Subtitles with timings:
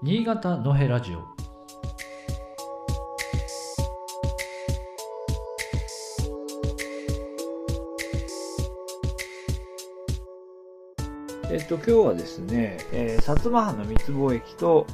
[0.00, 1.24] 新潟のへラジオ
[11.50, 14.86] えっと、今日はですね、えー、薩摩藩の密貿易と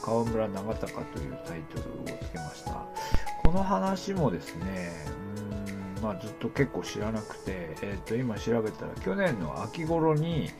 [0.00, 2.86] 川村長隆というタイトルをつけました。
[3.42, 4.92] この話もですね、
[5.98, 10.50] うんまあ、ずっと結構知らなくて、えっと、今調べたら去年の秋頃に、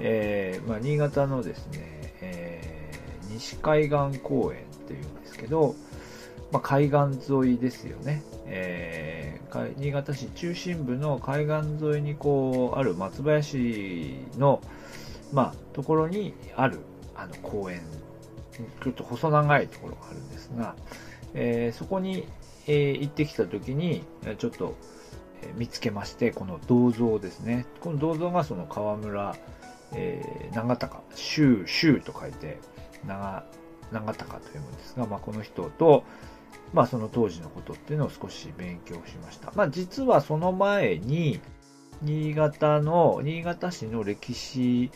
[0.00, 1.78] えーまあ、新潟のですね、
[2.20, 2.71] えー、
[3.38, 5.74] 西海岸公園っていうんですけど、
[6.50, 14.60] まあ、海岸沿いですよね、えー、新潟市中心部の海岸沿いにこうある松林の、
[15.32, 16.80] まあ、ところにある
[17.14, 17.80] あの公園。
[18.82, 20.76] ちょっと細長いところがあるんですが、
[21.34, 22.26] えー、そこに、
[22.66, 24.04] えー、行ってきた時に
[24.38, 24.76] ちょっと
[25.56, 27.66] 見つけましてこの銅像ですね。
[27.80, 29.34] この銅像がその川村、
[29.92, 32.58] えー、長高州州と書いて
[33.06, 33.44] 長
[33.92, 36.04] 長高と読むんですが、まあ、この人と、
[36.72, 39.52] まあ、その当時のことっていうのを少し勉強しました。
[39.54, 41.40] まあ、実はその前に、
[42.00, 44.90] 新潟の、新潟市の歴史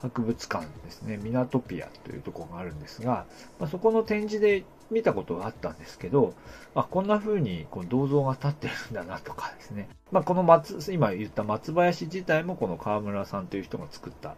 [0.00, 3.26] 博物館ですね、ミナトピアというところがあるんですが、
[3.58, 6.34] まあ、そこの展示で見たことがあったんですけど、
[6.74, 9.88] あ、こんな風にこう銅像が立ってるんだなとかですね。
[10.10, 14.36] まあ、この松、今言った松林自体もこの河村さんという人が作った、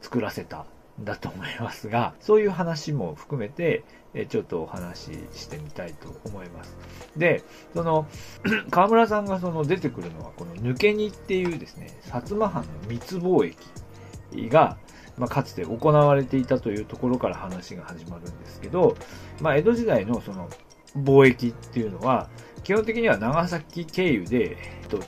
[0.00, 0.66] 作らせた
[1.00, 6.76] だと思いますが、そういう話も含めて、えちょっとお話ししてみたいと思います。
[7.16, 7.42] で、
[7.74, 8.06] その、
[8.70, 14.76] 河村さんがその出てくるのは、この抜け荷っていうですね、薩摩藩の密貿易が、
[15.16, 18.96] まあ、かつて行われていたというところから話が始まるんですけど、
[19.40, 20.48] まあ、江戸時代のその
[20.96, 22.28] 貿易っていうのは、
[22.64, 24.56] 基本的には長崎経由で、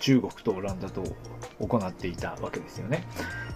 [0.01, 1.03] 中国とオランダと
[1.61, 3.07] 行っていたわけですよね。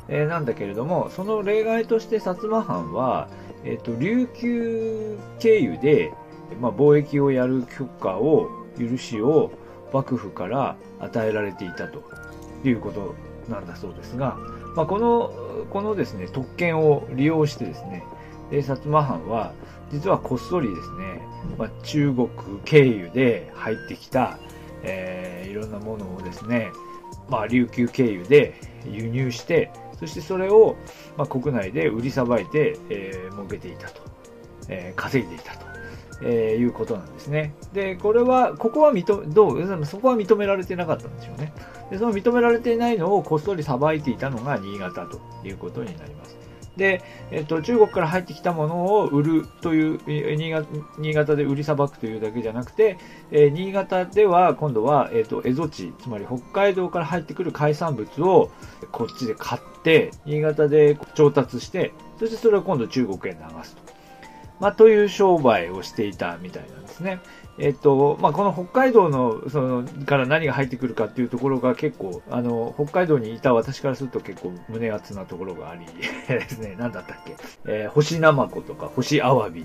[0.08, 3.28] えー、なんだけれども、その例外として薩摩藩は、
[3.64, 6.12] え、ー、と、琉球経由で、
[6.60, 8.48] まあ、貿易をやる許可を、
[8.78, 9.50] 許しを
[9.92, 12.02] 幕府から与えられていたと
[12.64, 13.14] いうこと
[13.48, 14.36] なんだそうですが、
[14.76, 15.32] まあ、この、
[15.70, 18.04] このですね、特権を利用してですね、
[18.50, 19.52] で薩摩藩は、
[19.90, 21.22] 実はこっそりですね、
[21.58, 22.28] まあ、中国
[22.64, 24.38] 経由で入ってきた、
[24.82, 26.70] えー、いろんなものをですね、
[27.28, 28.54] まあ、琉球経由で
[28.86, 30.76] 輸入して、そしてそれを、
[31.16, 34.02] まあ、国内で売りさばいて、えー、儲けていたと、
[34.68, 35.68] えー、稼いでいたと。
[36.20, 37.54] えー、いうことなんですね。
[37.72, 41.52] で、これは、ここは認どう、そこは認められてなかったんでしょうね。
[41.90, 46.36] で、その認められていないのをこっそりさばいていたのが新潟ということになります。
[46.78, 50.66] で、えっと、中国から入ってきたものを売るという新潟、
[50.96, 52.96] 新潟で売りさばくというだけじゃなくて、
[53.30, 58.50] えー、新潟では今度は、えっと、蝦夷地、つまり北海道から入ってくる海産物を
[58.92, 63.82] こっちで買って、新潟で調達して、そしてそれを今度中国へ流すと。
[64.60, 67.20] まあ、という商売をしていたみたいなんですね。
[67.60, 75.84] えっと、まあ、この北海道の、その、から何が入ってくるかっていうところが結構、あの、北海道にいた私からすると結構胸熱なところがあり
[76.28, 77.36] ですね、何だったっけ、
[77.66, 79.64] えー、干しナマコとか、干しアワビ、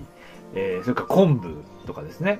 [0.55, 2.39] えー、それから昆布とかですね。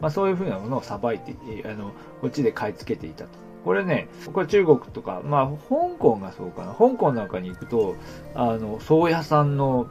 [0.00, 3.30] まあ、そういうふうなものをさばいて、あの、こっちで買い付けていたと。
[3.64, 6.72] これね、これ中国とか、まあ、香港がそうかな。
[6.72, 7.96] 香港なんかに行くと、
[8.34, 9.88] あの、宗谷さんの、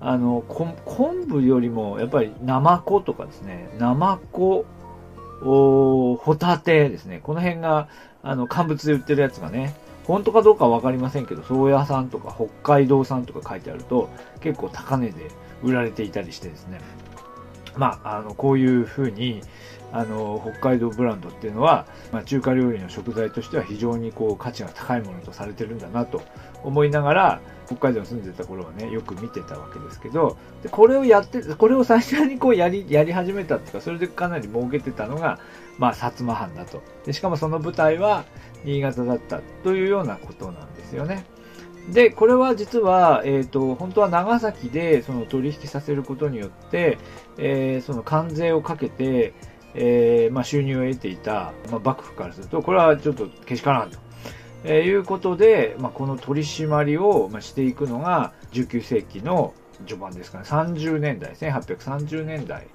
[0.00, 4.64] あの、昆布よりも、やっぱり、ナマコとかですね、ナマコ、
[5.40, 7.20] ホタテですね。
[7.22, 7.88] この辺が、
[8.22, 14.08] あの、乾物で売ってるやつがね、本当かどうかわかりませんけど、宗谷さんとか北海道産とか書いてあると、
[14.40, 15.30] 結構高値で
[15.62, 16.80] 売られていたりしてですね。
[17.76, 19.42] まあ、あの、こういう風に、
[19.92, 26.22] あの、北海道ブランドっていうのは、まあ、中華料理の食材としては非常にこう価値が高いものとされてるんだなと
[26.62, 35.38] 思いながら、北海道に住んでた頃はね、よく見てたわけですけど、でこれをやって、これを最初にこうやり、 やり始めたっていうか、それでかなり儲けてたのが、
[35.78, 36.82] まあ、薩摩藩だと。
[37.04, 38.24] で、しかもその舞台は
[38.64, 41.26] 新潟だったというようなことなんですよね。
[41.92, 46.98] で、これは実は、えっ、ー、と、本当は長崎でその取引させることによって、
[47.36, 49.34] えー、その関税をかけて、
[49.74, 53.98] えー、まあ、収入を得ていた、まあ、幕府からすると、これはちょっとけしからんと。
[54.64, 59.54] えー、いうことで、まあ、この取り締まりを、していくのが19世紀の
[59.86, 62.66] 序盤ですかね、30年代、1830年代、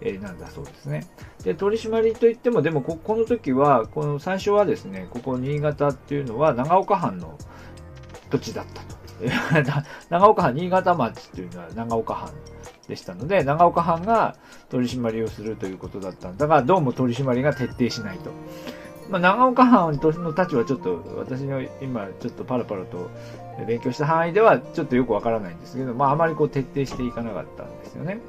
[0.00, 1.06] えー、なんだそうですね。
[1.42, 7.38] で、取り締まりといっても、でもこ、この時は、この最初はですね、ここ新潟っていうのは長岡藩の
[8.30, 8.96] 土地だったと。
[10.10, 12.30] 長岡藩、新潟町っていうのは長岡藩
[12.88, 14.36] でしたので、長岡藩が
[14.68, 18.30] 取り締まりをするということだったんだが、どうも取り締まりが徹底しないと。
[19.08, 23.10] まあ、長岡藩の立場はちょっと、私の今、ちょっとパラパラと
[23.66, 28.20] 勉強した範囲では、ちょっとよくわからないんですけど、まあ、あまりこう徹底していかなかったんですよね。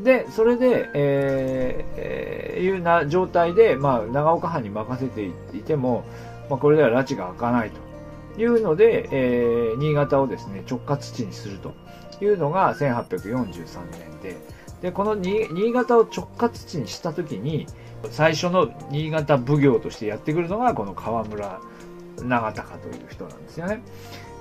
[0.00, 5.24] で、それで、えー、えー、いうな状態で、まあ、長岡藩に任せて
[5.56, 6.04] いても、
[6.50, 11.72] まあ、これでは拉致が開かないというので、えー、新潟をですね、直轄地にすると
[12.20, 13.54] いうのが1843
[13.92, 14.36] 年で、
[14.82, 17.66] で、この新潟を直轄地にしたときに、
[18.10, 21.60] 最初の新潟奉行としてやってくるのが、この河村
[22.22, 23.82] 長隆という人なんですよね。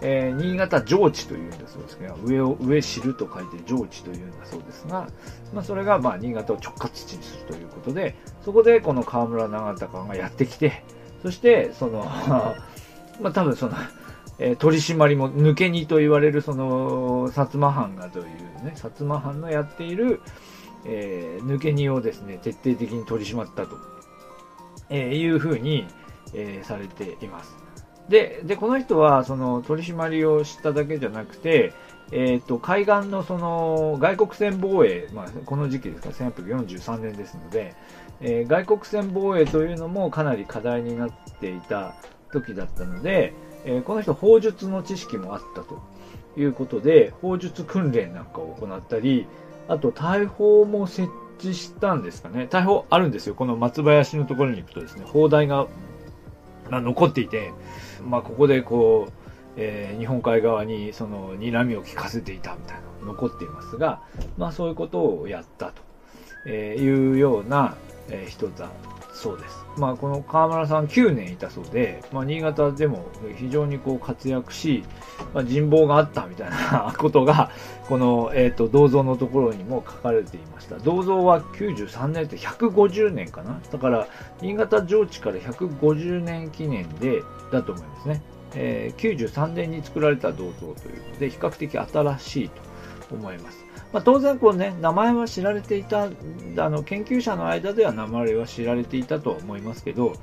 [0.06, 5.08] えー、新潟上地というんだそうですけど、上を、上知ると書いて上地というんだそうですが、
[5.54, 10.84] まあ、それが、まあ、新潟を直轄地にするということで、そこでこの河村長隆がやってきて、
[11.22, 12.04] そして、その、
[13.22, 13.74] まあ、多分その、
[14.40, 18.26] え、取り締まりも抜け荷と言われるその、薩摩藩がという
[18.64, 20.22] ね、薩摩藩のやっている、
[20.86, 23.78] えー、抜け荷をですね、徹底的に取り締まったと、
[24.90, 25.86] えー、いうふうに、
[26.34, 27.56] えー、されています。
[28.10, 31.74] で、で、この人は、その、取り締まりをしただけじゃなくて、
[32.12, 37.76] え、ー、と、海岸のその、外国船防衛、まあ、この時期ですか、1843年ですので、
[38.20, 41.96] えー、外国船防衛というのもかなり課題になっていた
[42.32, 43.34] 時だったので、
[43.66, 45.82] えー、この人、砲術の知識もあったと
[46.38, 49.28] いうことで、砲術訓練なんかを行ったり、
[49.68, 52.48] あと、大砲も設置したんですかね。
[52.50, 53.36] 大砲あるんですよ。
[53.36, 55.68] この松林のところに行くとですね、砲台が、
[56.70, 57.54] まあ、残っていて、
[58.04, 59.14] まあ、ここでこう、
[59.56, 64.02] えー、日本海側にその睨みを利かせていたみたいなの残っていますが、
[64.38, 65.82] まあ、そういうことをやったと
[66.46, 67.76] えいうような
[68.28, 68.70] 人だ
[69.14, 69.64] そうです。
[69.78, 73.06] まあ、この河村さん9年いたそうで、まあ、新潟でも
[73.38, 74.84] 非常にこう活躍し、
[75.34, 77.52] まあ、人望があったみたいな ことが、
[77.88, 80.78] この、えっ、ー、と、銅像のところにも書かれていました。
[80.80, 83.60] 銅像は93年って150年かな？
[83.72, 84.08] だから、
[84.42, 87.22] 新潟上地から150年記念で、
[87.52, 88.22] だと思いますね。
[88.56, 90.78] えー、93年に作られた銅像というこ
[91.14, 92.62] とで、比較的新しいと
[93.16, 93.63] 思います。
[93.94, 96.10] まあ、当然こうね、名前は知られていた、あ
[96.70, 100.14] の、研究者の間では名前は知られていたと思いますけど、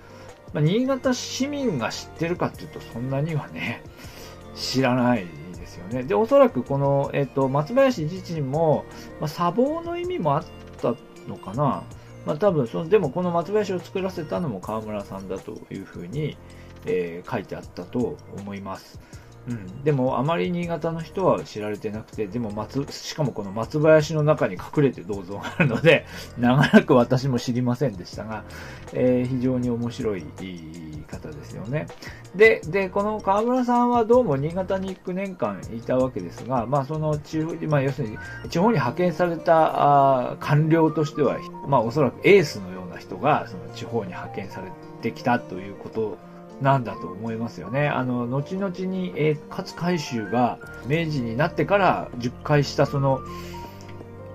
[0.53, 3.85] まあ、新潟市民が知ってるかっていうと、そんなにはね、
[4.57, 5.27] 知らない
[5.57, 6.03] ですよね。
[6.03, 8.85] で、おそらくこの、えっ、と、松林自身も、
[9.21, 10.45] まあ、砂防の意味もあっ
[10.83, 10.97] た
[11.29, 11.85] のかな。
[12.27, 16.37] まあ、多分その、でもこの松林を作らせたのも川村さんだというふうに、
[16.87, 19.01] えー、書いてあったと思います。
[19.49, 26.07] うん、でもあまり新潟の人は知られてなくて、でも松、しかもこの松林の中に隠れて銅像があるので、
[26.39, 28.45] 長らく私も知りませんでしたが、
[28.93, 30.25] えー、非常に面白い
[31.09, 31.87] 方ですよね。
[32.35, 38.19] で、で、この河村さんはどうも新潟に9年間いたわけですが、まあその地方、まあ要するに
[38.51, 44.71] 地方に派遣されたあ官僚としては、まあおそらくエースのような人がその地方に派遣され
[45.01, 46.19] てきたということ
[46.61, 47.89] なんだと思いますよね。
[47.89, 53.21] あの、後々に、えー、勝海舟が明治になってから10回したその、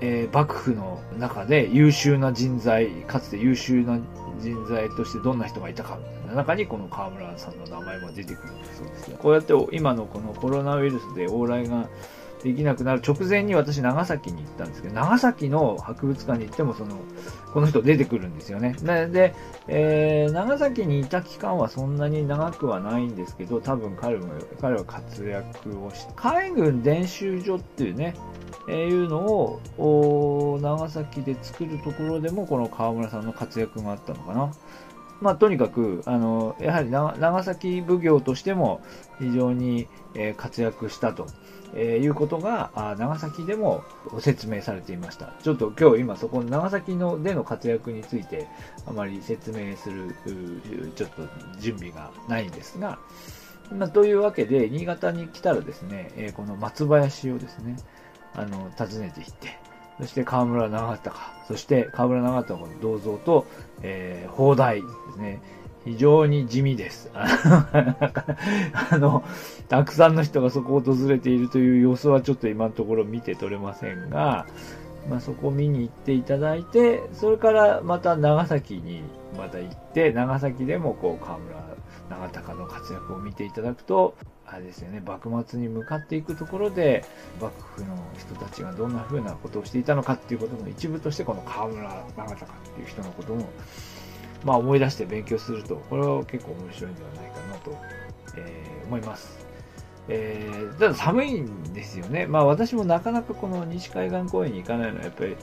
[0.01, 4.00] えー、幕府の中で優秀な人材、かつて優秀な
[4.39, 9.18] 人材としてどんな人がいたかみたいな中にこの河村さんの名前も出てくるんだそうですね。
[9.19, 11.88] こうやって今のこのコロナウイルスで往来が
[12.46, 17.00] できなくなる直前に私長崎に行ったんですけど、長崎の博物館に行ってもその、
[17.52, 18.76] この人出てくるんですよね。
[19.12, 19.34] で、
[19.68, 24.28] えー、長崎にいた期間はそんなに長くはないんですけど、多分彼も、
[24.62, 28.14] 彼は活躍をして、海軍伝習所っていうね、
[28.70, 34.52] えー、いうのを、長崎で作るところでもこの河村さんの活躍があったのかな。
[35.22, 38.81] まあ、とにかく、あの、やはり長崎奉行としても
[39.19, 41.27] 非常にえ活躍したと
[41.75, 43.84] えいうことがあ、長崎でも
[44.19, 45.34] 説明されていました。
[45.43, 48.48] ちょっと今日今そこの長崎のでの活躍について
[48.86, 50.15] あまり説明する、
[50.95, 51.22] ちょっと
[51.60, 52.98] 準備がないんですが、
[53.72, 57.75] まあ、というわけで、新潟に来たらですねえ、この松林をですね、
[58.34, 59.60] あの、訪ねていって、
[60.00, 63.46] そして河村長隆、そして河村長隆の銅像と、
[63.82, 65.42] えー、砲台ですね。
[65.86, 67.12] 非常に地味です。
[67.14, 69.24] あの、
[69.70, 74.48] たくさんの人がそこを訪れているという様子はちょっと今のところ見て取れませんが、
[75.08, 79.04] まあ、そこを見に行っていただいて、それからまた長崎に
[79.38, 81.64] また行って、長崎でもこう河村
[82.10, 84.16] 長隆の活躍を見ていただくと、
[84.56, 87.04] あれですよね、幕末に向かっていくところで、
[87.42, 93.50] 幕府の人たちがどんな風なことをしていたのかっていうことの一部として、この河村長隆っていう人のことも、
[94.46, 97.78] まあ思い出して勉強すると、これは結構面白いんではないかなと、
[98.38, 99.46] えー、思います。
[100.08, 102.26] えー、ただ寒いんですよね。
[102.26, 105.36] まあ私もなかなかこの西海岸公園に行かないのはやっぱり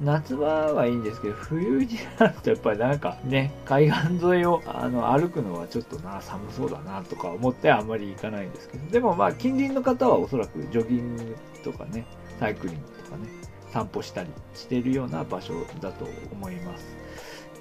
[0.00, 12.06] 夏場はいいんですけど、冬になるとやっぱりなんかね、海岸沿いをあの歩くのはちょっとな、寒そうだなとか思ってあんまり行かないんですけど、でもまあ近隣の方はおそらくジョギングとかね、
[12.38, 13.28] サイクリングとかね、
[13.72, 16.96] 散歩したりしているような場所だと思います。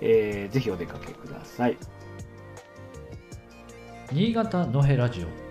[0.02, 1.78] えー、ぜひお出かけください。
[4.12, 5.49] 新潟のへラジオ